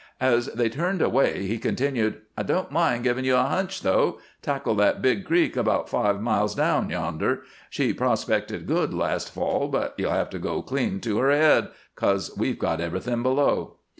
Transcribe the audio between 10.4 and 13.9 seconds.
clean to her head, 'cause we've got everything below."